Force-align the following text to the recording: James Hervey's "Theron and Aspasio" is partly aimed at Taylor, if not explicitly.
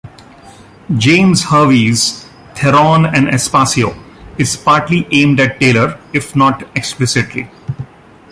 James 0.97 1.43
Hervey's 1.43 2.23
"Theron 2.55 3.05
and 3.05 3.27
Aspasio" 3.27 3.93
is 4.39 4.57
partly 4.57 5.07
aimed 5.11 5.39
at 5.39 5.59
Taylor, 5.59 5.99
if 6.11 6.35
not 6.35 6.63
explicitly. 6.75 7.51